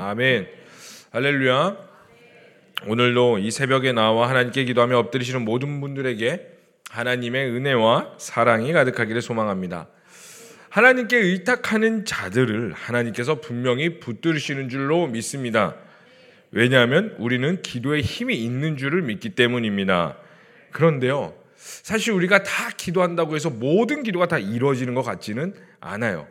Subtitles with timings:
[0.00, 0.46] 아멘.
[1.10, 1.76] 할렐루야.
[2.86, 6.40] 오늘도 이 새벽에 나와 하나님께 기도하며 엎드리시는 모든 분들에게
[6.88, 9.88] 하나님의 은혜와 사랑이 가득하기를 소망합니다.
[10.70, 15.74] 하나님께 의탁하는 자들을 하나님께서 분명히 붙들으시는 줄로 믿습니다.
[16.52, 20.16] 왜냐하면 우리는 기도에 힘이 있는 줄을 믿기 때문입니다.
[20.70, 26.28] 그런데요, 사실 우리가 다 기도한다고 해서 모든 기도가 다 이루어지는 것 같지는 않아요.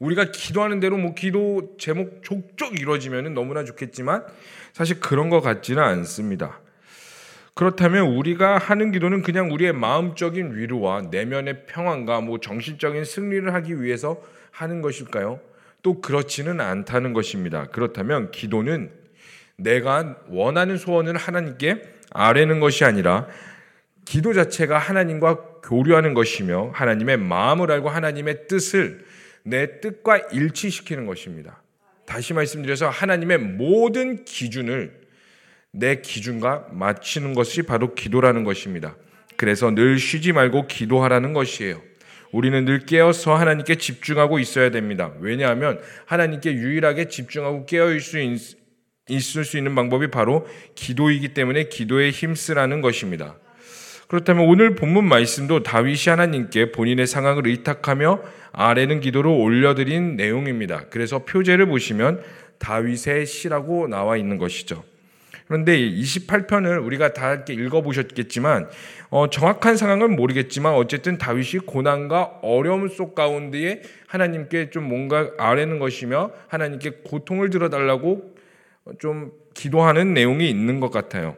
[0.00, 4.24] 우리가 기도하는 대로 뭐 기도 제목 족족 이루어지면 너무나 좋겠지만
[4.72, 6.60] 사실 그런 것 같지는 않습니다.
[7.54, 14.22] 그렇다면 우리가 하는 기도는 그냥 우리의 마음적인 위로와 내면의 평안과 뭐 정신적인 승리를 하기 위해서
[14.50, 15.40] 하는 것일까요?
[15.82, 17.66] 또 그렇지는 않다는 것입니다.
[17.66, 18.90] 그렇다면 기도는
[19.56, 21.82] 내가 원하는 소원을 하나님께
[22.12, 23.26] 아뢰는 것이 아니라
[24.06, 29.04] 기도 자체가 하나님과 교류하는 것이며 하나님의 마음을 알고 하나님의 뜻을
[29.44, 31.62] 내 뜻과 일치시키는 것입니다.
[32.06, 35.00] 다시 말씀드려서 하나님의 모든 기준을
[35.72, 38.96] 내 기준과 맞추는 것이 바로 기도라는 것입니다.
[39.36, 41.80] 그래서 늘 쉬지 말고 기도하라는 것이에요.
[42.32, 45.12] 우리는 늘 깨어서 하나님께 집중하고 있어야 됩니다.
[45.20, 53.38] 왜냐하면 하나님께 유일하게 집중하고 깨어 있을 수 있는 방법이 바로 기도이기 때문에 기도에 힘쓰라는 것입니다.
[54.10, 60.86] 그렇다면 오늘 본문 말씀도 다윗이 하나님께 본인의 상황을 의탁하며 아래는 기도로 올려드린 내용입니다.
[60.90, 62.20] 그래서 표제를 보시면
[62.58, 64.82] 다윗의 시라고 나와 있는 것이죠.
[65.46, 68.68] 그런데 28편을 우리가 다 함께 읽어보셨겠지만
[69.10, 76.32] 어, 정확한 상황은 모르겠지만 어쨌든 다윗이 고난과 어려움 속 가운데에 하나님께 좀 뭔가 아뢰는 것이며
[76.48, 78.34] 하나님께 고통을 들어달라고
[78.98, 81.36] 좀 기도하는 내용이 있는 것 같아요.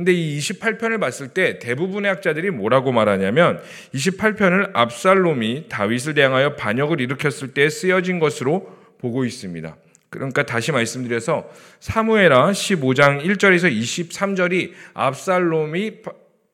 [0.00, 3.60] 근데 이 28편을 봤을 때 대부분의 학자들이 뭐라고 말하냐면
[3.92, 9.76] 28편을 압살롬이 다윗을 대항하여 반역을 일으켰을 때 쓰여진 것으로 보고 있습니다.
[10.08, 15.96] 그러니까 다시 말씀드려서 사무에라 15장 1절에서 23절이 압살롬이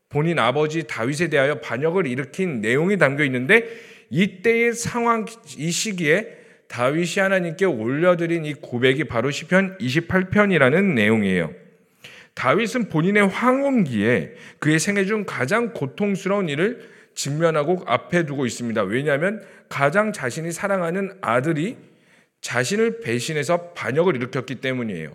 [0.09, 3.63] 본인 아버지 다윗에 대하여 반역을 일으킨 내용이 담겨 있는데
[4.11, 5.25] 이때의 상황
[5.57, 6.37] 이 시기에
[6.67, 11.66] 다윗이 하나님께 올려드린 이 고백이 바로 시편 28편이라는 내용이에요.
[12.37, 18.83] 다윗은 본인의 황혼기에 그의 생애 중 가장 고통스러운 일을 직면하고 앞에 두고 있습니다.
[18.83, 21.79] 왜냐하면 가장 자신이 사랑하는 아들이
[22.43, 25.15] 자신을 배신해서 반역을 일으켰기 때문이에요.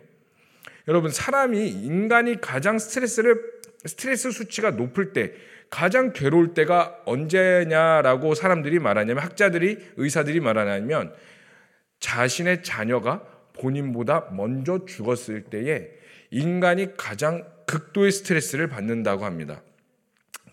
[0.87, 3.39] 여러분, 사람이 인간이 가장 스트레스를
[3.85, 5.31] 스트레스 수치가 높을 때
[5.69, 11.13] 가장 괴로울 때가 언제냐라고 사람들이 말하냐면 학자들이 의사들이 말하냐면
[11.99, 13.23] 자신의 자녀가
[13.53, 16.00] 본인보다 먼저 죽었을 때에
[16.31, 19.61] 인간이 가장 극도의 스트레스를 받는다고 합니다.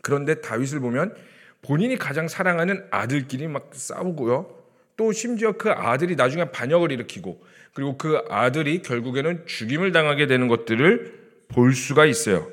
[0.03, 1.15] 그런데 다윗을 보면
[1.63, 4.57] 본인이 가장 사랑하는 아들끼리 막 싸우고요.
[4.97, 11.47] 또 심지어 그 아들이 나중에 반역을 일으키고 그리고 그 아들이 결국에는 죽임을 당하게 되는 것들을
[11.49, 12.51] 볼 수가 있어요.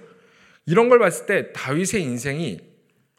[0.65, 2.59] 이런 걸 봤을 때 다윗의 인생이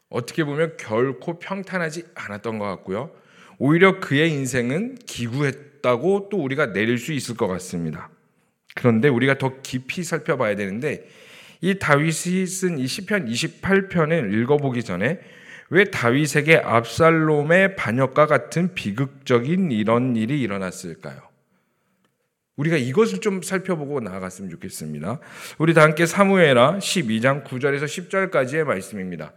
[0.09, 3.11] 어떻게 보면 결코 평탄하지 않았던 것 같고요.
[3.59, 8.09] 오히려 그의 인생은 기구했다고 또 우리가 내릴 수 있을 것 같습니다.
[8.77, 11.07] 그런데 우리가 더 깊이 살펴봐야 되는데
[11.61, 15.19] 이 다윗이 쓴 이 시편 28편을 읽어보기 전에
[15.69, 21.17] 왜 다윗에게 압살롬의 반역과 같은 비극적인 이런 일이 일어났을까요?
[22.55, 25.19] 우리가 이것을 좀 살펴보고 나아갔으면 좋겠습니다.
[25.57, 29.33] 우리 다 함께 사무엘하 12장 9절에서 10절까지의 말씀입니다.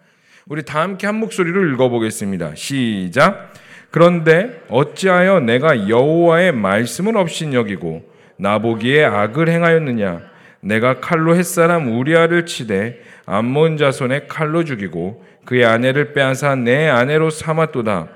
[0.46, 2.54] 우리 다 함께 한 목소리로 읽어보겠습니다.
[2.54, 3.52] 시작.
[3.90, 8.09] 그런데 어찌하여 내가 여호와의 말씀을 없인 여기고
[8.40, 10.22] 나보기에 악을 행하였느냐?
[10.60, 18.08] 내가 칼로 햇사람 우리아를 치되 암몬 자손의 칼로 죽이고 그의 아내를 빼앗아 내 아내로 삼았도다.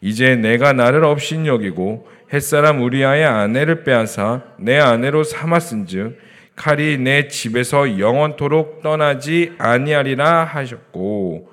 [0.00, 6.18] 이제 내가 나를 없인 여기고 햇사람 우리아의 아내를 빼앗아 내 아내로 삼았은즉
[6.56, 11.50] 칼이 내 집에서 영원토록 떠나지 아니하리라 하셨고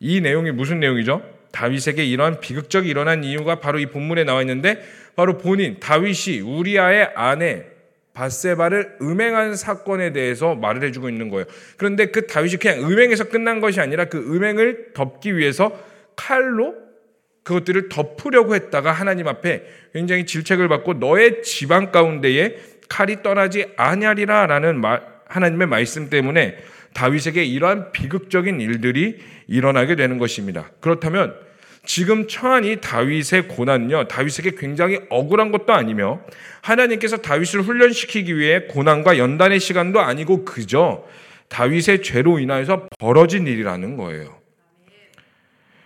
[0.00, 1.22] 이 내용이 무슨 내용이죠?
[1.52, 4.82] 다윗에게 이러한 비극적이 일어난 이유가 바로 이 본문에 나와 있는데
[5.16, 7.64] 바로 본인 다윗이 우리아의 아내
[8.12, 11.44] 바세바를 음행한 사건에 대해서 말을 해주고 있는 거예요.
[11.76, 15.78] 그런데 그 다윗이 그냥 음행에서 끝난 것이 아니라 그 음행을 덮기 위해서
[16.14, 16.74] 칼로
[17.42, 19.62] 그것들을 덮으려고 했다가 하나님 앞에
[19.92, 22.56] 굉장히 질책을 받고 너의 집안 가운데에
[22.88, 24.82] 칼이 떠나지 아니하리라라는
[25.28, 26.56] 하나님의 말씀 때문에
[26.94, 30.70] 다윗에게 이러한 비극적인 일들이 일어나게 되는 것입니다.
[30.80, 31.45] 그렇다면
[31.86, 36.20] 지금 처한 이 다윗의 고난은요, 다윗에게 굉장히 억울한 것도 아니며
[36.60, 41.04] 하나님께서 다윗을 훈련시키기 위해 고난과 연단의 시간도 아니고 그저
[41.48, 44.36] 다윗의 죄로 인하여서 벌어진 일이라는 거예요.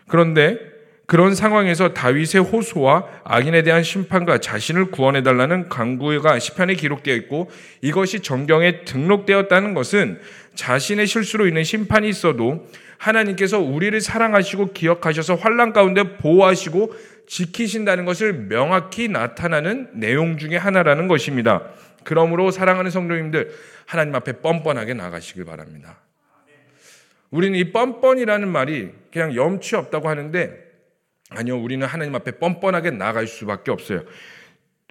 [0.09, 0.59] 그런데
[1.07, 7.51] 그런 상황에서 다윗의 호소와 악인에 대한 심판과 자신을 구원해 달라는 강구가 시편에 기록되어 있고
[7.83, 10.21] 이것이 정경에 등록되었다는 것은
[10.55, 12.69] 자신의 실수로 인한 심판이 있어도
[13.01, 16.95] 하나님께서 우리를 사랑하시고 기억하셔서 환란 가운데 보호하시고
[17.27, 21.71] 지키신다는 것을 명확히 나타나는 내용 중의 하나라는 것입니다.
[22.05, 23.53] 그러므로 사랑하는 성도님들
[23.87, 25.99] 하나님 앞에 뻔뻔하게 나가시길 바랍니다.
[27.31, 30.69] 우리는 이 뻔뻔이라는 말이 그냥 염치 없다고 하는데
[31.31, 34.03] 아니요, 우리는 하나님 앞에 뻔뻔하게 나갈 수밖에 없어요.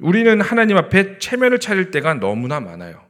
[0.02, 3.06] 우리는 하나님 앞에 체면을 차릴 때가 너무나 많아요.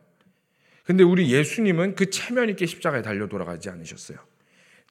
[0.83, 4.17] 근데 우리 예수님은 그 체면 있게 십자가에 달려 돌아가지 않으셨어요.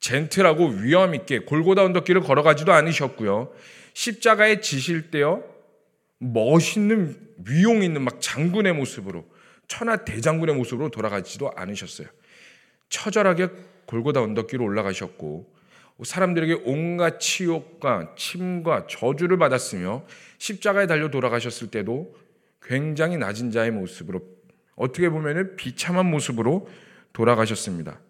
[0.00, 3.52] 젠틀하고 위험 있게 골고다 언덕길을 걸어가지도 않으셨고요.
[3.94, 5.44] 십자가에 지실 때요.
[6.18, 9.24] 멋있는 위용 있는 막 장군의 모습으로
[9.66, 12.08] 천하 대장군의 모습으로 돌아가지도 않으셨어요.
[12.88, 13.48] 처절하게
[13.86, 15.58] 골고다 언덕길을 올라가셨고
[16.02, 20.04] 사람들에게 온갖 치욕과 침과 저주를 받았으며
[20.38, 22.14] 십자가에 달려 돌아가셨을 때도
[22.62, 24.20] 굉장히 낮은 자의 모습으로
[24.76, 26.68] 어떻게 보면 비참한 모습으로
[27.12, 28.00] 돌아가셨습니다.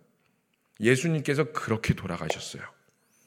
[0.81, 2.63] 예수님께서 그렇게 돌아가셨어요.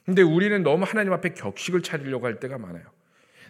[0.05, 2.83] 근데 우리는 너무 하나님 앞에 격식을 차리려고 할 때가 많아요.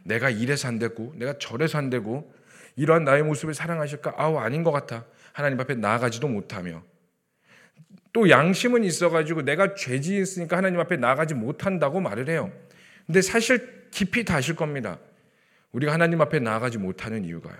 [0.03, 2.33] 내가 이래서 안 되고, 내가 저래서 안 되고,
[2.75, 4.15] 이러한 나의 모습을 사랑하실까?
[4.17, 5.05] 아우, 아닌 것 같아.
[5.33, 6.83] 하나님 앞에 나아가지도 못하며.
[8.13, 12.51] 또 양심은 있어가지고 내가 죄지었으니까 하나님 앞에 나가지 못한다고 말을 해요.
[13.05, 14.99] 근데 사실 깊이 다 아실 겁니다.
[15.71, 17.57] 우리가 하나님 앞에 나가지 못하는 이유가요.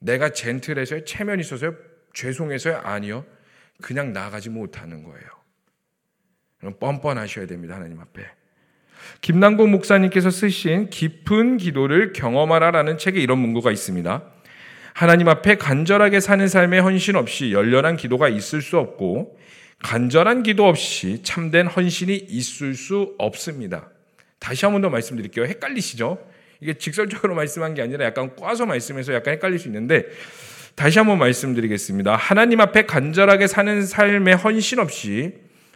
[0.00, 1.74] 내가 젠틀해서요, 체면 있어서요,
[2.12, 3.24] 죄송해서요, 아니요.
[3.82, 5.28] 그냥 나가지 못하는 거예요.
[6.80, 8.26] 뻔뻔하셔야 됩니다, 하나님 앞에.
[9.20, 14.22] 김남국 목사님께서 쓰신 깊은 기도를 경험하라라는 책에 이런 문구가 있습니다.
[14.94, 19.38] 하나님 앞에 간절하게 사는 삶의 헌신 없이 열렬한 기도가 있을 수 없고
[19.84, 23.90] 간절한 기도 없이 참된 헌신이 있을 수 없습니다.
[24.40, 25.44] 다시 한 번 더 말씀드릴게요.
[25.46, 26.18] 헷갈리시죠?
[26.60, 30.04] 이게 직설적으로 말씀한 게 아니라 약간 꽈서 말씀해서 약간 헷갈릴 수 있는데
[30.78, 32.14] 다시 한번 말씀드리겠습니다.
[32.14, 35.32] 하나님 앞에 간절하게 사는 삶의 헌신 없이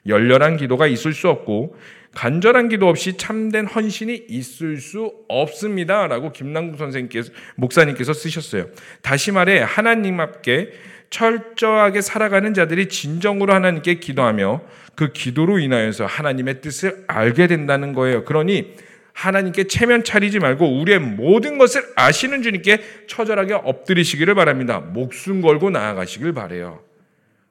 [0.06, 1.74] 열렬한 기도가 있을 수 없고
[2.14, 6.06] 간절한 기도 없이 참된 헌신이 있을 수 없습니다.
[6.06, 8.66] 라고 김남국 선생님께서, 목사님께서 쓰셨어요.
[9.00, 10.70] 다시 말해, 하나님 앞에
[11.10, 14.60] 철저하게 살아가는 자들이 진정으로 하나님께 기도하며
[14.94, 18.24] 그 기도로 인하여서 하나님의 뜻을 알게 된다는 거예요.
[18.24, 18.76] 그러니
[19.12, 24.80] 하나님께 체면 차리지 말고 우리의 모든 것을 아시는 주님께 처절하게 엎드리시기를 바랍니다.
[24.80, 26.80] 목숨 걸고 나아가시길 바래요.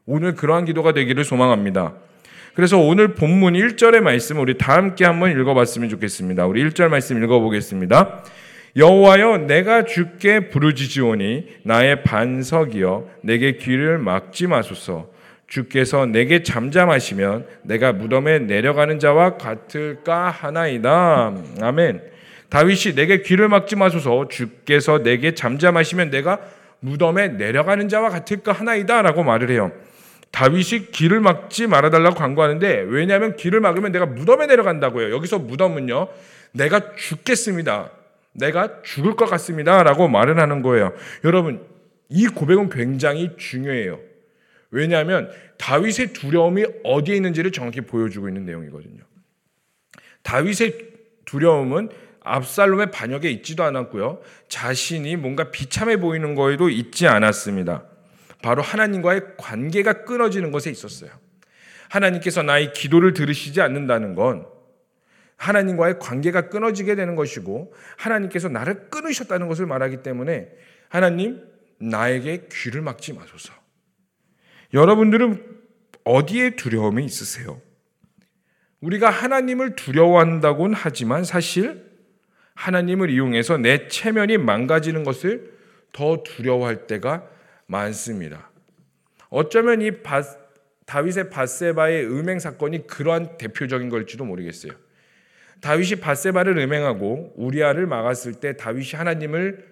[0.05, 1.93] 오늘 그러한 기도가 되기를 소망합니다.
[2.53, 6.45] 그래서 오늘 본문 1절의 말씀 우리 다 함께 한번 읽어봤으면 좋겠습니다.
[6.47, 8.23] 우리 1절 말씀 읽어보겠습니다.
[8.75, 15.09] 여호와여 내가 주께 부르짖으오니 나의 반석이여 내게 귀를 막지 마소서
[15.51, 21.35] 주께서 내게 잠잠하시면 내가 무덤에 내려가는 자와 같을까 하나이다.
[21.61, 22.01] 아멘.
[22.47, 26.39] 다윗이 내게 귀를 막지 마소서 주께서 내게 잠잠하시면 내가
[26.79, 29.73] 무덤에 내려가는 자와 같을까 하나이다 라고 말을 해요.
[30.31, 35.13] 다윗이 길을 막지 말아달라고 광고하는데 왜냐하면 길을 막으면 내가 무덤에 내려간다고요.
[35.13, 36.07] 여기서 무덤은요,
[36.53, 37.91] 내가 죽겠습니다.
[38.31, 39.83] 내가 죽을 것 같습니다.
[39.83, 40.93] 라고 말을 하는 거예요.
[41.25, 41.65] 여러분,
[42.07, 44.10] 이 고백은 굉장히 중요해요.
[44.71, 49.03] 왜냐하면 다윗의 두려움이 어디에 있는지를 정확히 보여주고 있는 내용이거든요.
[50.23, 50.77] 다윗의
[51.25, 51.89] 두려움은
[52.23, 54.21] 압살롬의 반역에 있지도 않았고요.
[54.47, 57.85] 자신이 뭔가 비참해 보이는 거에도 있지 않았습니다.
[58.41, 61.11] 바로 하나님과의 관계가 끊어지는 것에 있었어요.
[61.89, 64.45] 하나님께서 나의 기도를 들으시지 않는다는 건
[65.35, 70.49] 하나님과의 관계가 끊어지게 되는 것이고 하나님께서 나를 끊으셨다는 것을 말하기 때문에
[70.87, 71.41] 하나님
[71.79, 73.60] 나에게 귀를 막지 마소서.
[74.73, 75.45] 여러분들은
[76.03, 77.61] 어디에 두려움이 있으세요?
[78.79, 81.85] 우리가 하나님을 두려워한다곤 하지만 사실
[82.55, 85.53] 하나님을 이용해서 내 체면이 망가지는 것을
[85.93, 87.27] 더 두려워할 때가
[87.67, 88.49] 많습니다.
[89.29, 90.23] 어쩌면 이 바,
[90.85, 94.73] 다윗의 바세바의 음행 사건이 그러한 대표적인 걸지도 모르겠어요.
[95.61, 99.69] 다윗이 바세바를 음행하고 우리아를 막았을 때 다윗이 하나님을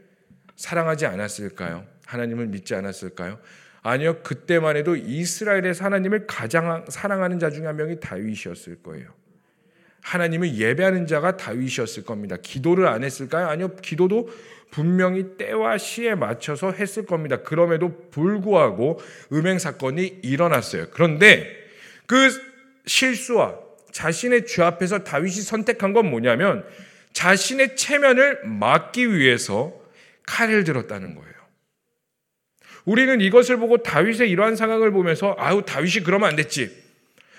[0.55, 1.85] 사랑하지 않았을까요?
[2.05, 3.39] 하나님을 믿지 않았을까요?
[3.81, 4.21] 아니요.
[4.23, 9.07] 그때만 해도 이스라엘에서 하나님을 가장 사랑하는 자 중에 한 명이 다윗이었을 거예요.
[10.01, 12.37] 하나님을 예배하는 자가 다윗이었을 겁니다.
[12.41, 13.47] 기도를 안 했을까요?
[13.47, 13.75] 아니요.
[13.77, 14.29] 기도도
[14.71, 17.41] 분명히 때와 시에 맞춰서 했을 겁니다.
[17.41, 18.99] 그럼에도 불구하고
[19.33, 20.87] 음행 사건이 일어났어요.
[20.91, 21.47] 그런데
[22.05, 22.29] 그
[22.85, 23.57] 실수와
[23.91, 26.65] 자신의 죄 앞에서 다윗이 선택한 건 뭐냐면
[27.13, 29.73] 자신의 체면을 막기 위해서
[30.25, 31.38] 칼을 들었다는 거예요.
[32.89, 36.75] 우리는 이것을 보고 다윗의 이러한 상황을 보면서 아우 다윗이 그러면 안 됐지.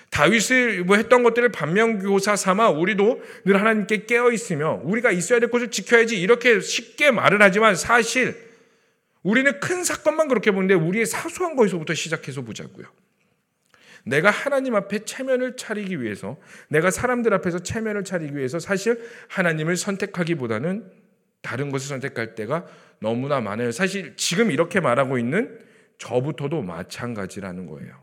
[0.09, 5.69] 다윗을 뭐 했던 것들을 반면교사 삼아 우리도 늘 하나님께 깨어 있으며 우리가 있어야 될 곳을
[5.69, 8.33] 지켜야지 이렇게 쉽게 말을 하지만 사실
[9.23, 12.85] 우리는 큰 사건만 그렇게 보는데 우리의 사소한 거에서부터 시작해서 보자고요.
[14.05, 16.37] 내가 하나님 앞에 체면을 차리기 위해서
[16.69, 20.89] 내가 사람들 앞에서 체면을 차리기 위해서 사실 하나님을 선택하기보다는
[21.41, 22.65] 다른 것을 선택할 때가
[23.01, 23.71] 너무나 많아요.
[23.71, 25.59] 사실 지금 이렇게 말하고 있는
[25.97, 27.93] 저부터도 마찬가지라는 거예요.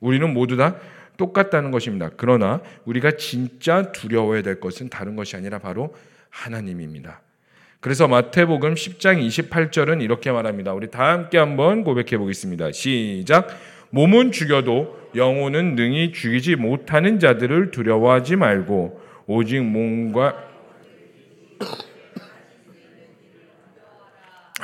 [0.00, 0.76] 우리는 모두 다
[1.18, 2.10] 똑같다는 것입니다.
[2.16, 5.94] 그러나 우리가 진짜 두려워야 될 것은 다른 것이 아니라 바로
[6.30, 7.20] 하나님입니다.
[7.80, 10.72] 그래서 마태복음 10장 28절은 이렇게 말합니다.
[10.72, 12.72] 우리 다 함께 한번 고백해 보겠습니다.
[12.72, 13.48] 시작.
[13.90, 20.50] 몸은 죽여도 영혼은 능히 죽이지 못하는 자들을 두려워하지 말고 오직 몸과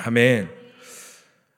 [0.05, 0.49] 아멘.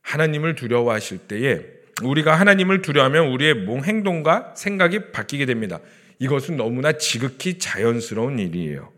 [0.02, 1.60] 하나님을 두려워하실 때에
[2.02, 5.80] 우리가 하나님을 두려워하면 우리의 몸 행동과 생각이 바뀌게 됩니다.
[6.18, 8.92] 이것은 너무나 지극히 자연스러운 일이에요.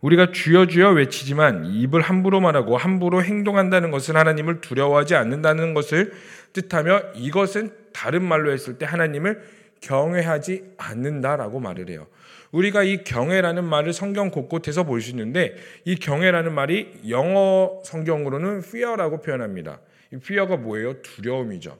[0.00, 6.12] 우리가 주여 주여 외치지만 입을 함부로 말하고 함부로 행동한다는 것은 하나님을 두려워하지 않는다는 것을
[6.54, 9.42] 뜻하며 이것은 다른 말로 했을 때 하나님을
[9.80, 12.06] 경외하지 않는다라고 말을 해요.
[12.52, 19.20] 우리가 이 경외라는 말을 성경 곳곳에서 볼 수 있는데 이 경외라는 말이 영어 성경으로는 fear라고
[19.20, 19.80] 표현합니다.
[20.12, 21.00] 이 fear가 뭐예요?
[21.02, 21.78] 두려움이죠.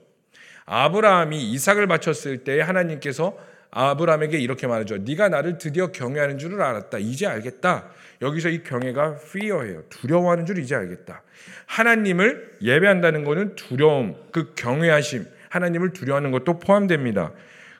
[0.65, 3.37] 아브라함이 이삭을 바쳤을 때 하나님께서
[3.71, 4.97] 아브라함에게 이렇게 말하죠.
[4.97, 6.97] 네가 나를 드디어 경외하는 줄을 알았다.
[6.99, 7.89] 이제 알겠다.
[8.21, 9.83] 여기서 이 경외가 fear예요.
[9.89, 11.23] 두려워하는 줄 이제 알겠다.
[11.65, 17.31] 하나님을 예배한다는 것은 두려움, 그 경외하심, 하나님을 두려워하는 것도 포함됩니다.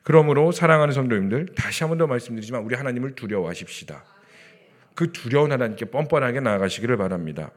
[0.03, 4.03] 그러므로 사랑하는 성도님들 다시 한 번 더 말씀드리지만 우리 하나님을 두려워하십시다.
[4.95, 7.51] 그 두려운 하나님께 뻔뻔하게 나아가시기를 바랍니다.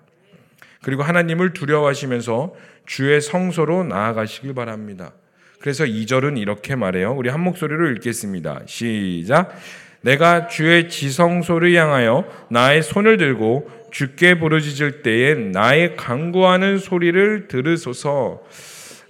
[0.82, 2.54] 그리고 하나님을 두려워하시면서
[2.86, 5.12] 주의 성소로 나아가시길 바랍니다.
[5.60, 7.14] 그래서 2절은 이렇게 말해요.
[7.14, 8.62] 우리 한 목소리로 읽겠습니다.
[8.66, 9.56] 시작.
[10.02, 18.42] 내가 주의 지성소를 향하여 나의 손을 들고 주께 부르짖을 때에 나의 강구하는 소리를 들으소서.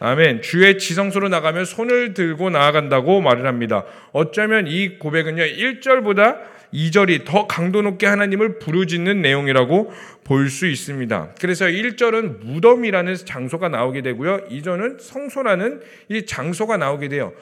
[0.04, 0.42] 아멘.
[0.42, 3.86] 주의 지성소로 나가면 손을 들고 나아간다고 말을 합니다.
[4.12, 6.40] 어쩌면 이 고백은요, 1절보다
[6.74, 9.90] 2절이 더 강도 높게 하나님을 부르짖는 내용이라고
[10.24, 11.30] 볼 수 있습니다.
[11.40, 14.48] 그래서 1절은 무덤이라는 장소가 나오게 되고요.
[14.50, 15.80] 2절은 성소라는
[16.10, 17.32] 이 장소가 나오게 돼요.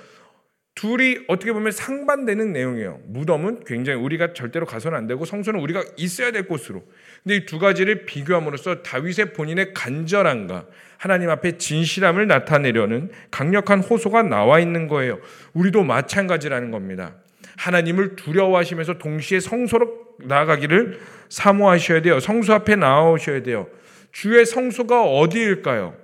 [0.74, 3.00] 둘이 어떻게 보면 상반되는 내용이에요.
[3.06, 6.82] 무덤은 굉장히 우리가 절대로 가서는 안 되고 성소는 우리가 있어야 될 곳으로.
[7.22, 14.60] 근데 이 두 가지를 비교함으로써 다윗의 본인의 간절함과 하나님 앞에 진실함을 나타내려는 강력한 호소가 나와
[14.60, 15.18] 있는 거예요.
[15.52, 17.16] 우리도 마찬가지라는 겁니다.
[17.58, 22.18] 하나님을 두려워하시면서 동시에 성소로 나아가기를 사모하셔야 돼요.
[22.18, 23.68] 성소 앞에 나오셔야 돼요.
[24.10, 26.01] 주의 성소가 어디일까요?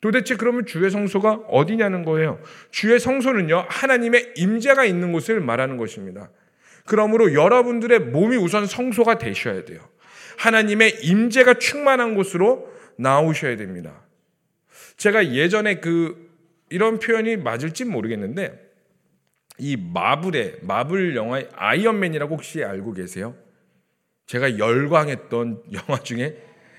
[0.00, 2.40] 도대체 그러면 주의 성소가 어디냐는 거예요.
[2.70, 6.30] 주의 성소는요, 하나님의 임재가 있는 곳을 말하는 것입니다.
[6.86, 9.80] 그러므로 여러분들의 몸이 우선 성소가 되셔야 돼요.
[10.38, 14.02] 하나님의 임재가 충만한 곳으로 나오셔야 됩니다.
[14.96, 16.28] 제가 예전에 그
[16.70, 18.66] 이런 표현이 맞을지 모르겠는데
[19.58, 23.34] 이 마블의 마블 영화 아이언맨이라고 혹시 알고 계세요?
[24.26, 26.36] 제가 열광했던 영화 중에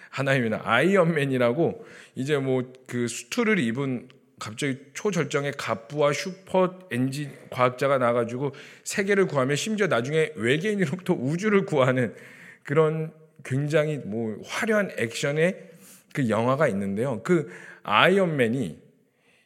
[0.09, 0.61] 하나입니다.
[0.63, 1.85] 아이언맨이라고
[2.15, 9.87] 이제 뭐 그 수트를 입은 갑자기 초절정의 갑부와 슈퍼 엔진 과학자가 나가지고 세계를 구하며 심지어
[9.87, 12.15] 나중에 외계인으로부터 우주를 구하는
[12.63, 13.13] 그런
[13.45, 15.69] 굉장히 뭐 화려한 액션의
[16.13, 17.21] 그 영화가 있는데요.
[17.23, 17.51] 그
[17.83, 18.79] 아이언맨이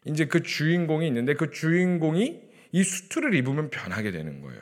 [0.06, 2.42] 이제 그 주인공이 있는데 그 주인공이
[2.72, 4.62] 이 수트를 입으면 변하게 되는 거예요.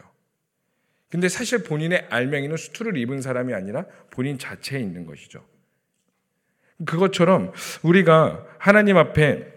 [1.09, 5.45] 근데 사실 본인의 알맹이는 수트를 입은 사람이 아니라 본인 자체에 있는 것이죠.
[6.85, 7.51] 그것처럼
[7.83, 9.51] 우리가 하나님 앞에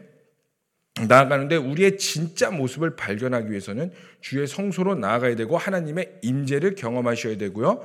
[1.08, 3.90] 나아가는데 우리의 진짜 모습을 발견하기 위해서는
[4.20, 7.84] 주의 성소로 나아가야 되고 하나님의 임재를 경험하셔야 되고요.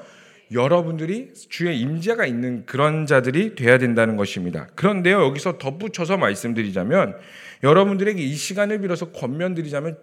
[0.51, 4.67] 여러분들이 주의 임재가 있는 그런 자들이 돼야 된다는 것입니다.
[4.75, 7.17] 그런데요, 여기서 덧붙여서 말씀드리자면
[7.63, 9.98] 여러분들에게 이 시간을 빌어서 권면드리자면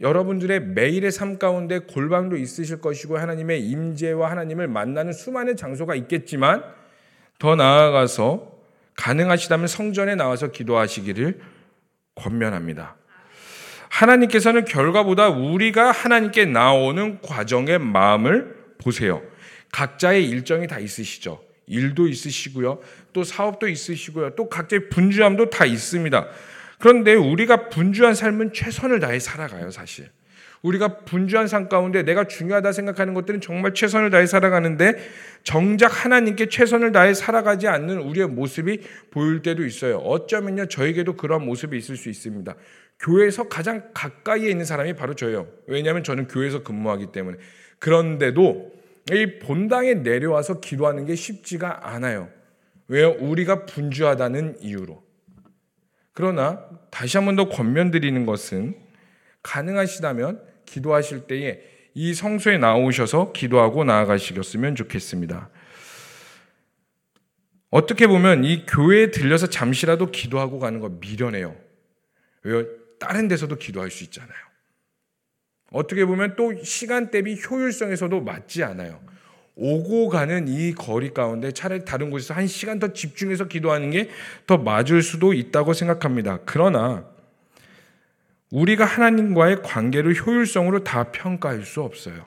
[0.00, 6.64] 여러분들의 매일의 삶 가운데 골방도 있으실 것이고 하나님의 임재와 하나님을 만나는 수많은 장소가 있겠지만
[7.38, 8.51] 더 나아가서
[8.96, 11.40] 가능하시다면 성전에 나와서 기도하시기를
[12.14, 12.96] 권면합니다.
[13.88, 19.22] 하나님께서는 결과보다 우리가 하나님께 나오는 과정의 마음을 보세요.
[19.70, 21.42] 각자의 일정이 다 있으시죠.
[21.66, 22.80] 일도 있으시고요.
[23.12, 24.34] 또 사업도 있으시고요.
[24.34, 26.26] 또 각자의 분주함도 다 있습니다.
[26.78, 30.10] 그런데 우리가 분주한 삶은 최선을 다해 살아가요, 사실.
[30.62, 34.96] 우리가 분주한 삶 가운데 내가 중요하다 생각하는 것들은 정말 최선을 다해 살아가는데
[35.42, 39.96] 정작 하나님께 최선을 다해 살아가지 않는 우리의 모습이 보일 때도 있어요.
[39.98, 42.54] 어쩌면요, 저에게도 그런 모습이 있을 수 있습니다.
[43.00, 45.48] 교회에서 가장 가까이에 있는 사람이 바로 저예요.
[45.66, 47.38] 왜냐하면 저는 교회에서 근무하기 때문에.
[47.80, 48.70] 그런데도
[49.12, 52.28] 이 본당에 내려와서 기도하는 게 쉽지가 않아요.
[52.86, 53.16] 왜요?
[53.18, 55.02] 우리가 분주하다는 이유로.
[56.12, 58.76] 그러나 다시 한 번 더 권면드리는 것은
[59.42, 61.60] 가능하시다면 기도하실 때에
[61.94, 65.50] 이 성소에 나오셔서 기도하고 나아가시겠으면 좋겠습니다.
[67.70, 71.54] 어떻게 보면 이 교회에 들려서 잠시라도 기도하고 가는 거 미련해요.
[72.44, 72.64] 왜요?
[72.98, 74.38] 다른 데서도 기도할 수 있잖아요.
[75.70, 79.00] 어떻게 보면 또 시간 대비 효율성에서도 맞지 않아요.
[79.54, 84.08] 오고 가는 이 거리 가운데 차라리 다른 곳에서 한 시간 더 집중해서 기도하는 게
[84.46, 86.40] 더 맞을 수도 있다고 생각합니다.
[86.46, 87.11] 그러나
[88.52, 92.26] 우리가 하나님과의 관계를 효율성으로 다 평가할 수 없어요.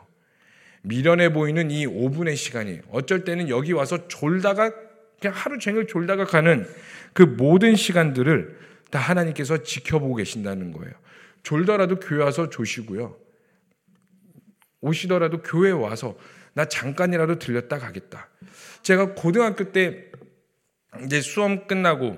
[0.82, 4.74] 미련해 보이는 이 5분의 시간이 어쩔 때는 여기 와서 졸다가
[5.22, 6.68] 그냥 하루 종일 졸다가 가는
[7.14, 8.58] 그 모든 시간들을
[8.90, 10.94] 다 하나님께서 지켜보고 계신다는 거예요.
[11.44, 13.16] 졸더라도 교회 와서 조시고요.
[14.82, 16.18] 오시더라도 교회 와서
[16.54, 18.30] 나 잠깐이라도 들렸다 가겠다.
[18.82, 20.12] 제가 고등학교 때
[21.04, 22.18] 이제 수험 끝나고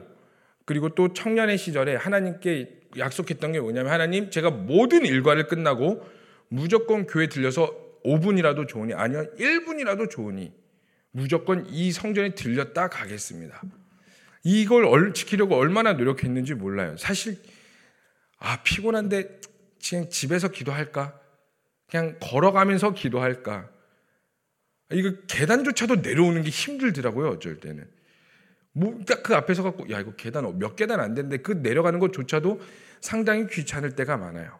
[0.65, 6.05] 그리고 또 청년의 시절에 하나님께 약속했던 게 뭐냐면 하나님 제가 모든 일과를 끝나고
[6.49, 10.53] 무조건 교회 들려서 5분이라도 좋으니 아니요 1분이라도 좋으니
[11.11, 13.61] 무조건 이 성전에 들렸다 가겠습니다.
[14.43, 16.95] 이걸 지키려고 얼마나 노력했는지 몰라요.
[16.97, 17.37] 사실
[18.37, 19.41] 아 피곤한데
[19.89, 21.19] 그냥 집에서 기도할까?
[21.89, 23.69] 그냥 걸어가면서 기도할까?
[24.91, 27.29] 이거 계단조차도 내려오는 게 힘들더라고요.
[27.29, 27.96] 어쩔 때는.
[28.77, 32.61] 뭐그 앞에서 갖고 야 이거 계단 몇 계단 안 되는데 그 내려가는 것조차도
[33.01, 34.59] 상당히 귀찮을 때가 많아요.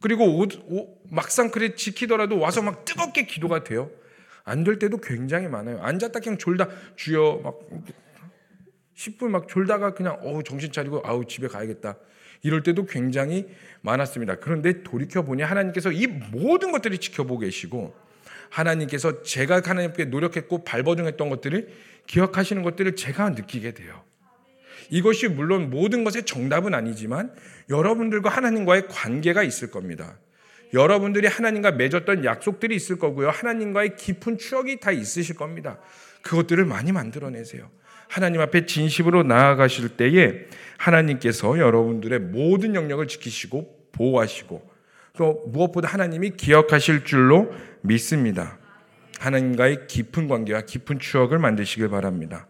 [0.00, 3.90] 그리고 오, 오, 막상 그래 지키더라도 와서 막 뜨겁게 기도가 돼요.
[4.44, 5.80] 안 될 때도 굉장히 많아요.
[5.82, 7.58] 앉았다 그냥 졸다 주여 막
[8.94, 11.96] 10분 막 졸다가 그냥 어 정신 차리고 아우 집에 가야겠다.
[12.42, 13.48] 이럴 때도 굉장히
[13.80, 14.36] 많았습니다.
[14.36, 17.94] 그런데 돌이켜 보니 하나님께서 이 모든 것들을 지켜보고 계시고
[18.50, 21.68] 하나님께서 제가 하나님께 노력했고 발버둥했던 것들을
[22.06, 24.02] 기억하시는 것들을 제가 느끼게 돼요.
[24.90, 27.32] 이것이 물론 모든 것의 정답은 아니지만
[27.70, 30.18] 여러분들과 하나님과의 관계가 있을 겁니다.
[30.72, 33.30] 여러분들이 하나님과 맺었던 약속들이 있을 거고요.
[33.30, 35.78] 하나님과의 깊은 추억이 다 있으실 겁니다.
[36.22, 37.70] 그것들을 많이 만들어내세요.
[38.08, 40.46] 하나님 앞에 진심으로 나아가실 때에
[40.78, 44.70] 하나님께서 여러분들의 모든 영역을 지키시고 보호하시고
[45.16, 48.58] 또 무엇보다 하나님이 기억하실 줄로 믿습니다.
[49.18, 52.46] 하나님과의 깊은 관계와 깊은 추억을 만드시길 바랍니다.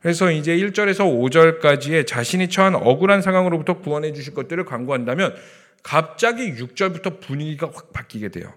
[0.00, 5.34] 그래서 이제 1절에서 5절까지의 자신이 처한 억울한 상황으로부터 구원해 주실 것들을 강구한다면
[5.82, 8.52] 갑자기 6절부터 분위기가 확 바뀌게 돼요.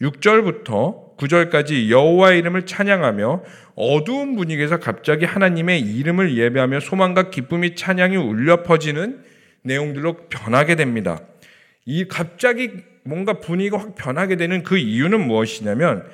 [0.00, 3.42] 6절부터 9절까지 여호와의 이름을 찬양하며
[3.74, 9.22] 어두운 분위기에서 갑자기 하나님의 이름을 예배하며 소망과 기쁨이 찬양이 울려 퍼지는
[9.62, 11.20] 내용들로 변하게 됩니다.
[11.84, 12.70] 이 갑자기
[13.04, 16.04] 뭔가 분위기가 확 변하게 되는 그 이유는 무엇이냐면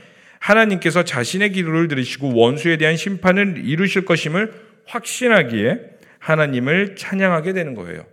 [0.47, 4.53] 하나님께서 자신의 기도를 들으시고 원수에 대한 심판을 이루실 것임을
[4.87, 5.81] 확신하기에
[6.21, 8.05] 하나님을 찬양하게 되는 거예요.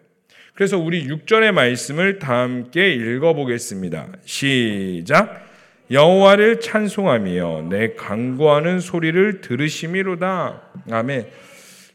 [0.56, 4.08] 그래서 우리 6절의 말씀을 다 함께 읽어보겠습니다.
[4.26, 5.48] 시작.
[5.92, 10.62] 여호와를 찬송하며 내 강구하는 소리를 들으심이로다.
[10.92, 11.28] 아멘.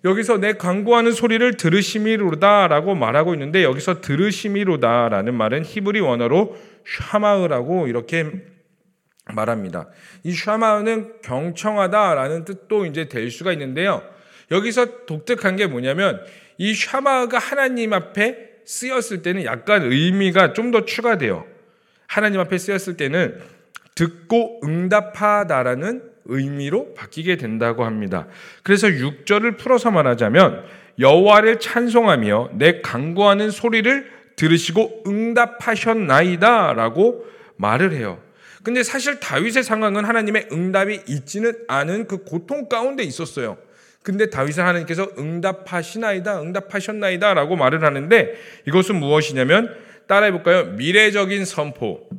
[0.04, 8.30] 여기서 내 강구하는 소리를 들으심이로다라고 말하고 있는데 여기서 들으심이로다라는 말은 히브리 원어로 샤마으라고 이렇게
[9.32, 9.88] 말합니다.
[10.22, 14.02] 이 샤마으는 경청하다라는 뜻도 이제 될 수가 있는데요.
[14.50, 16.20] 여기서 독특한 게 뭐냐면
[16.56, 21.44] 이 샤마가 하나님 앞에 쓰였을 때는 약간 의미가 좀 더 추가돼요.
[22.06, 23.38] 하나님 앞에 쓰였을 때는
[23.94, 28.26] 듣고 응답하다라는 의미로 바뀌게 된다고 합니다.
[28.62, 30.64] 그래서 6절을 풀어서 말하자면
[30.98, 38.18] 여호와를 찬송하며 내 강구하는 소리를 들으시고 응답하셨나이다라고 말을 해요.
[38.68, 43.56] 근데 사실 다윗의 상황은 하나님의 응답이 있지는 않은 그 고통 가운데 있었어요.
[44.02, 48.34] 근데 다윗은 하나님께서 응답하시나이다, 응답하셨나이다 라고 말을 하는데
[48.66, 49.74] 이것은 무엇이냐면
[50.06, 50.66] 따라해 볼까요?
[50.72, 52.10] 미래적인 선포.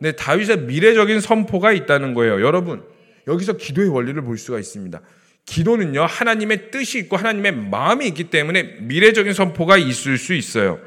[0.00, 2.40] 네, 다윗의 미래적인 선포가 있다는 거예요.
[2.44, 2.82] 여러분,
[3.28, 5.00] 여기서 기도의 원리를 볼 수가 있습니다.
[5.46, 10.80] 기도는요, 하나님의 뜻이 있고 하나님의 마음이 있기 때문에 미래적인 선포가 있을 수 있어요.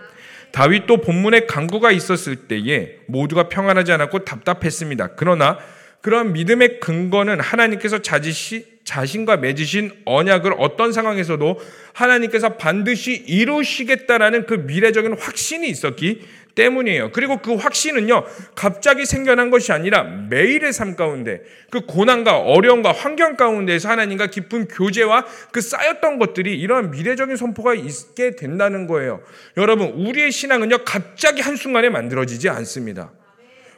[0.52, 5.16] 다윗도 본문에 강구가 있었을 때에 모두가 평안하지 않았고 답답했습니다.
[5.16, 5.58] 그러나
[6.02, 11.60] 그런 믿음의 근거는 하나님께서 자지시, 자신과 맺으신 언약을 어떤 상황에서도
[11.94, 16.22] 하나님께서 반드시 이루시겠다라는 그 미래적인 확신이 있었기
[16.56, 17.12] 때문이에요.
[17.12, 23.90] 그리고 그 확신은요, 갑자기 생겨난 것이 아니라 매일의 삶 가운데 그 고난과 어려움과 환경 가운데에서
[23.90, 29.22] 하나님과 깊은 교제와 그 쌓였던 것들이 이러한 미래적인 선포가 있게 된다는 거예요.
[29.58, 33.12] 여러분, 우리의 신앙은요, 갑자기 한순간에 만들어지지 않습니다.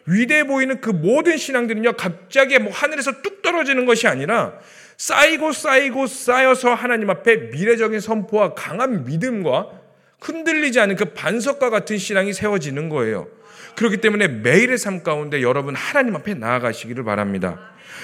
[0.06, 4.54] 위대해 보이는 그 모든 신앙들은요, 갑자기 뭐 하늘에서 뚝 떨어지는 것이 아니라
[4.98, 9.83] 쌓이고 쌓이고 쌓여서 하나님 앞에 미래적인 선포와 강한 믿음과
[10.24, 13.28] 흔들리지 않은 그 반석과 같은 신앙이 세워지는 거예요.
[13.76, 17.60] 그렇기 때문에 매일의 삶 가운데 여러분 하나님 앞에 나아가시기를 바랍니다.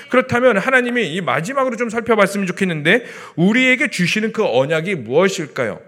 [0.10, 3.06] 그렇다면 하나님이 이 마지막으로 좀 살펴봤으면 좋겠는데
[3.36, 5.80] 우리에게 주시는 그 언약이 무엇일까요?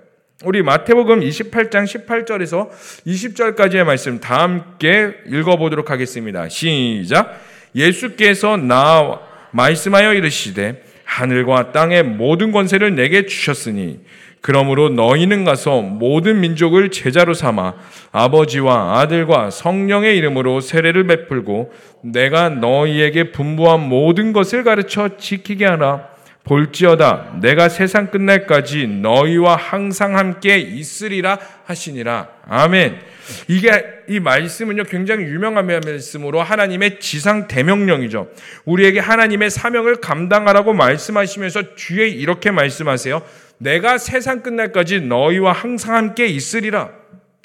[0.44, 2.70] 우리 마태복음 28장 18절에서
[3.06, 6.50] 20절까지의 말씀 다 함께 읽어보도록 하겠습니다.
[6.50, 7.40] 시작.
[7.76, 9.20] 예수께서 나
[9.52, 14.00] 말씀하여 이르시되 하늘과 땅의 모든 권세를 내게 주셨으니
[14.42, 17.76] 그러므로 너희는 가서 모든 민족을 제자로 삼아
[18.12, 21.72] 아버지와 아들과 성령의 이름으로 세례를 베풀고
[22.04, 26.12] 내가 너희에게 분부한 모든 것을 가르쳐 지키게 하라.
[26.44, 32.30] 볼지어다 내가 세상 끝날까지 너희와 항상 함께 있으리라 하시니라.
[32.48, 33.00] 아멘.
[33.48, 38.28] 이게 이 말씀은요 굉장히 유명한 말씀으로 하나님의 지상 대명령이죠.
[38.66, 43.22] 우리에게 하나님의 사명을 감당하라고 말씀하시면서 뒤에 이렇게 말씀하세요.
[43.62, 46.92] 내가 세상 끝날까지 너희와 항상 함께 있으리라.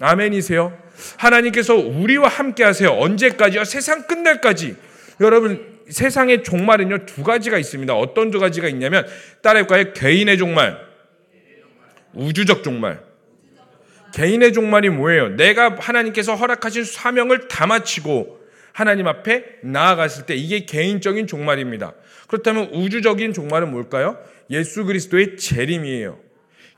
[0.00, 0.76] 아멘이세요?
[1.18, 2.90] 하나님께서 우리와 함께 하세요.
[2.90, 3.64] 언제까지요?
[3.64, 4.76] 세상 끝날까지.
[5.20, 7.94] 여러분, 세상의 종말은요, 두 가지가 있습니다.
[7.94, 9.06] 어떤 두 가지가 있냐면,
[9.42, 9.92] 따라할까요?
[9.92, 10.78] 개인의 종말,
[12.14, 13.00] 우주적 종말.
[14.14, 15.36] 개인의 종말이 뭐예요?
[15.36, 18.40] 내가 하나님께서 허락하신 사명을 다 마치고
[18.76, 21.94] 하나님 앞에 나아갔을 때 이게 개인적인 종말입니다.
[22.28, 24.18] 그렇다면 우주적인 종말은 뭘까요?
[24.50, 26.18] 예수 그리스도의 재림이에요.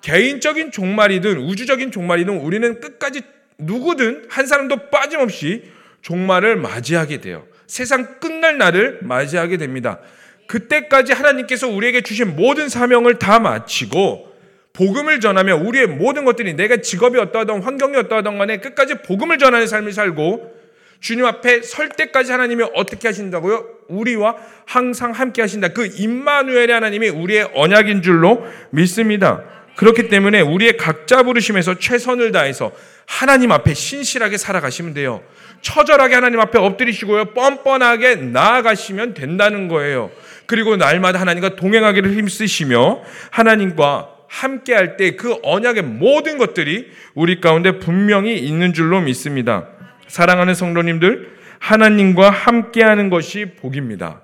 [0.02, 3.22] 개인적인 종말이든 우주적인 종말이든 우리는 끝까지
[3.58, 5.64] 누구든 한 사람도 빠짐없이
[6.02, 7.44] 종말을 맞이하게 돼요.
[7.66, 9.98] 세상 끝날 날을 맞이하게 됩니다.
[10.46, 14.32] 그때까지 하나님께서 우리에게 주신 모든 사명을 다 마치고
[14.72, 19.92] 복음을 전하며 우리의 모든 것들이 내가 직업이 어떠하던 환경이 어떠하던 간에 끝까지 복음을 전하는 삶을
[19.92, 20.57] 살고
[21.00, 23.64] 주님 앞에 설 때까지 하나님이 어떻게 하신다고요?
[23.88, 25.68] 우리와 항상 함께 하신다.
[25.68, 29.42] 그 임마누엘의 하나님이 우리의 언약인 줄로 믿습니다.
[29.76, 32.72] 그렇기 때문에 우리의 각자 부르심에서 최선을 다해서
[33.06, 35.22] 하나님 앞에 신실하게 살아가시면 돼요.
[35.62, 37.26] 처절하게 하나님 앞에 엎드리시고요.
[37.26, 40.10] 뻔뻔하게 나아가시면 된다는 거예요.
[40.46, 47.78] 그리고 날마다 하나님과 동행하기를 힘쓰시며 하나님과 함께 할 때 그 언약의 모든 것들이 우리 가운데
[47.78, 49.68] 분명히 있는 줄로 믿습니다.
[50.08, 54.22] 사랑하는 성도님들, 하나님과 함께하는 것이 복입니다.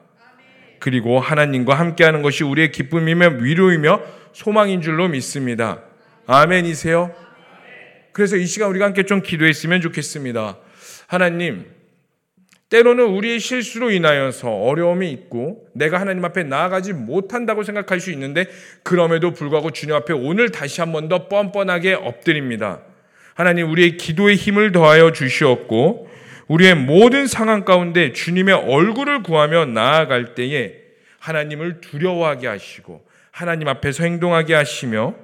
[0.80, 5.80] 그리고 하나님과 함께하는 것이 우리의 기쁨이며 위로이며 소망인 줄로 믿습니다.
[6.26, 7.14] 아멘이세요?
[8.12, 10.58] 그래서 이 시간 우리가 함께 좀 기도했으면 좋겠습니다.
[11.06, 11.66] 하나님,
[12.70, 18.46] 때로는 우리의 실수로 인하여서 어려움이 있고 내가 하나님 앞에 나아가지 못한다고 생각할 수 있는데
[18.82, 22.80] 그럼에도 불구하고 주님 앞에 오늘 다시 한 번 더 뻔뻔하게 엎드립니다.
[23.34, 26.08] 하나님 우리의 기도의 힘을 더하여 주시었고
[26.46, 30.76] 우리의 모든 상황 가운데 주님의 얼굴을 구하며 나아갈 때에
[31.18, 35.14] 하나님을 두려워하게 하시고 하나님 앞에서 행동하게 하시며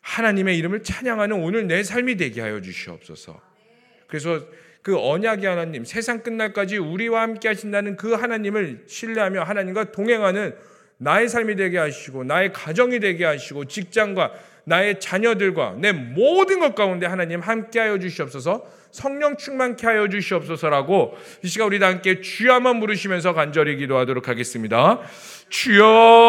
[0.00, 3.40] 하나님의 이름을 찬양하는 오늘 내 삶이 되게 하여 주시옵소서.
[4.06, 4.40] 그래서
[4.82, 10.54] 그 언약의 하나님, 세상 끝날까지 우리와 함께 하신다는 그 하나님을 신뢰하며 하나님과 동행하는
[10.98, 14.32] 나의 삶이 되게 하시고 나의 가정이 되게 하시고 직장과
[14.64, 21.66] 나의 자녀들과 내 모든 것 가운데 하나님 함께하여 주시옵소서 성령 충만케 하여 주시옵소서라고 이 시간
[21.66, 25.00] 우리 다 함께 주야만 부르시면서 간절히 기도하도록 하겠습니다.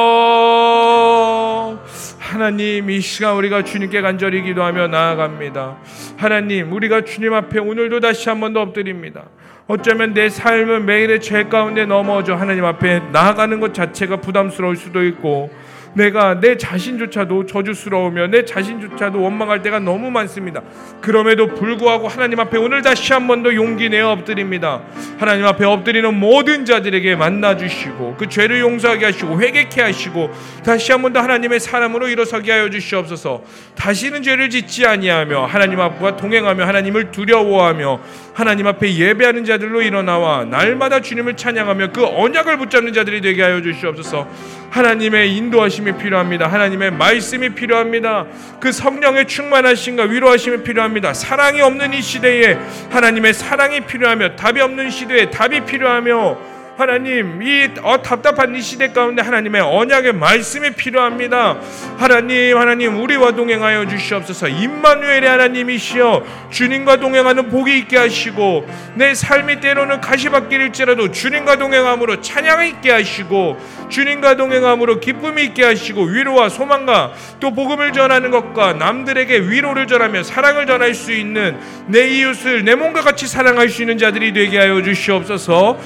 [0.05, 1.79] 주여
[2.19, 5.77] 하나님 이 시간 우리가 주님께 간절히 기도하며 나아갑니다.
[6.17, 9.25] 하나님 우리가 주님 앞에 오늘도 다시 한 번 더 엎드립니다.
[9.67, 15.51] 어쩌면 내 삶은 매일의 죄 가운데 넘어져 하나님 앞에 나아가는 것 자체가 부담스러울 수도 있고
[15.95, 20.61] 내가 내 자신조차도 저주스러우며 내 자신조차도 원망할 때가 너무 많습니다.
[21.01, 24.81] 그럼에도 불구하고 하나님 앞에 오늘 다시 한 번 더 용기 내어 엎드립니다.
[25.17, 30.29] 하나님 앞에 엎드리는 모든 자들에게 만나 주시고 그 죄를 용서하게 하시고 회개케 하시고
[30.63, 33.43] 다시 한 번 더 하나님의 사람으로 일어서게 하여 주시옵소서.
[33.75, 37.99] 다시는 죄를 짓지 아니하며 하나님 앞과 동행하며 하나님을 두려워하며
[38.33, 44.27] 하나님 앞에 예배하는 자들로 일어나와 날마다 주님을 찬양하며 그 언약을 붙잡는 자들이 되게 하여 주시옵소서.
[44.75, 46.47] 하나님의 인도하심이 필요합니다.
[46.47, 48.25] 하나님의 말씀이 필요합니다.
[48.59, 51.13] 그 성령의 충만하심과 위로하심이 필요합니다.
[51.13, 52.57] 사랑이 없는 이 시대에
[52.91, 59.21] 하나님의 사랑이 필요하며 답이 없는 시대에 답이 필요하며 하나님 이 어, 답답한 이 시대 가운데
[59.21, 61.57] 하나님의 언약의 말씀이 필요합니다.
[61.97, 64.49] 하나님 하나님 우리와 동행하여 주시옵소서.
[64.49, 72.91] 임마누엘의 하나님이시여 주님과 동행하는 복이 있게 하시고 내 삶이 때로는 가시밭길일지라도 주님과 동행함으로 찬양 있게
[72.91, 73.57] 하시고
[73.87, 80.65] 주님과 동행함으로 기쁨이 있게 하시고 위로와 소망과 또 복음을 전하는 것과 남들에게 위로를 전하며 사랑을
[80.65, 81.57] 전할 수 있는
[81.87, 85.79] 내 이웃을 내 몸과 같이 사랑할 수 있는 자들이 되게 하여 주시옵소서.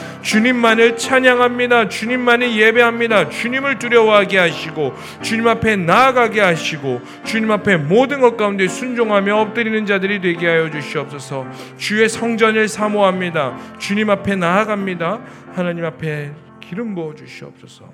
[0.79, 1.89] 주님만을 찬양합니다.
[1.89, 3.29] 주님만을 예배합니다.
[3.29, 10.21] 주님을 두려워하게 하시고 주님 앞에 나아가게 하시고 주님 앞에 모든 것 가운데 순종하며 엎드리는 자들이
[10.21, 11.45] 되게 하여 주시옵소서.
[11.77, 13.77] 주의 성전을 사모합니다.
[13.77, 15.21] 주님 앞에 나아갑니다.
[15.53, 17.91] 하나님 앞에 기름 부어 주시옵소서.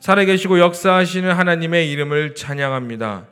[0.00, 3.26] 살아계시고 역사하시는 하나님의 이름을 찬양합니다.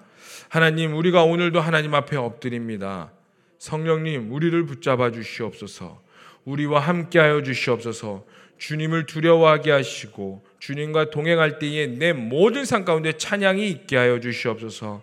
[0.48, 3.10] 하나님, 우리가 오늘도 하나님 앞에 엎드립니다.
[3.58, 6.01] 성령님, 우리를 붙잡아 주시옵소서.
[6.44, 8.24] 우리와 함께하여 주시옵소서.
[8.58, 15.02] 주님을 두려워하게 하시고 주님과 동행할 때에 내 모든 삶 가운데 찬양이 있게 하여 주시옵소서.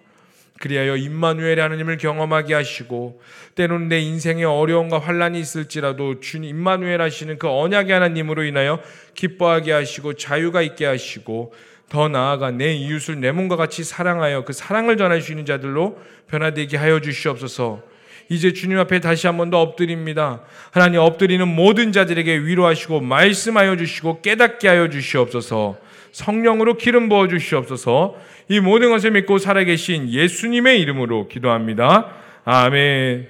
[0.60, 3.22] 그리하여 임마누엘 하나님을 경험하게 하시고
[3.56, 8.82] 때로는 내 인생에 어려움과 환란이 있을지라도 주님 임마누엘 하시는 그 언약의 하나님으로 인하여
[9.14, 11.54] 기뻐하게 하시고 자유가 있게 하시고
[11.90, 15.98] 더 나아가 내 이웃을 내 몸과 같이 사랑하여 그 사랑을 전할 수 있는 자들로
[16.28, 17.82] 변화되게 하여 주시옵소서.
[18.30, 20.42] 이제 주님 앞에 다시 한 번 더 엎드립니다.
[20.72, 25.78] 하나님 엎드리는 모든 자들에게 위로하시고 말씀하여 주시고 깨닫게 하여 주시옵소서.
[26.12, 28.16] 성령으로 기름 부어 주시옵소서.
[28.48, 32.08] 이 모든 것을 믿고 살아계신 예수님의 이름으로 기도합니다.
[32.46, 33.28] 아멘.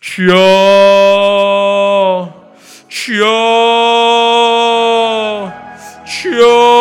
[0.00, 0.34] 주여,
[2.88, 3.24] 주여,
[6.06, 6.79] 주여.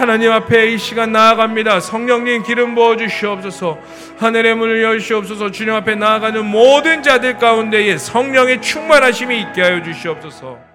[0.00, 1.80] 하나님 앞에 이 시간 나아갑니다.
[1.80, 3.78] 성령님 기름 부어 주시옵소서.
[4.18, 5.50] 하늘의 문을 여시옵소서.
[5.50, 10.69] 주님 앞에 나아가는 모든 자들 가운데에 성령의 충만하심이 있게 하여 주시옵소서.